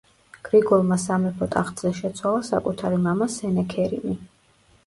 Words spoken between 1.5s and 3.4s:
ტახტზე შეცვალა საკუთარი მამა